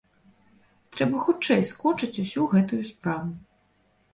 Трэба 0.95 1.19
хутчэй 1.27 1.61
скончыць 1.73 2.21
усю 2.25 2.49
гэтую 2.55 2.81
справу. 2.93 3.31